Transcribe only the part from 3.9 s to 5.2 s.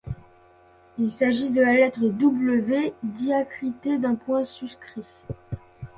d’un point suscrit.